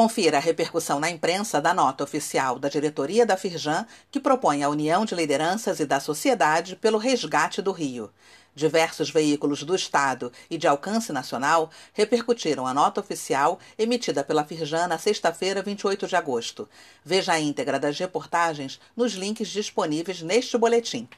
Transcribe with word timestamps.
Confira 0.00 0.36
a 0.36 0.40
repercussão 0.40 1.00
na 1.00 1.10
imprensa 1.10 1.60
da 1.60 1.74
nota 1.74 2.04
oficial 2.04 2.56
da 2.56 2.68
diretoria 2.68 3.26
da 3.26 3.36
Firjan, 3.36 3.84
que 4.12 4.20
propõe 4.20 4.62
a 4.62 4.68
união 4.68 5.04
de 5.04 5.12
lideranças 5.12 5.80
e 5.80 5.84
da 5.84 5.98
sociedade 5.98 6.76
pelo 6.76 6.98
resgate 6.98 7.60
do 7.60 7.72
Rio. 7.72 8.08
Diversos 8.54 9.10
veículos 9.10 9.64
do 9.64 9.74
Estado 9.74 10.30
e 10.48 10.56
de 10.56 10.68
alcance 10.68 11.12
nacional 11.12 11.68
repercutiram 11.92 12.64
a 12.64 12.72
nota 12.72 13.00
oficial 13.00 13.58
emitida 13.76 14.22
pela 14.22 14.44
Firjan 14.44 14.86
na 14.86 14.98
sexta-feira, 14.98 15.62
28 15.62 16.06
de 16.06 16.14
agosto. 16.14 16.68
Veja 17.04 17.32
a 17.32 17.40
íntegra 17.40 17.76
das 17.76 17.98
reportagens 17.98 18.78
nos 18.96 19.14
links 19.14 19.48
disponíveis 19.48 20.22
neste 20.22 20.56
boletim. 20.56 21.08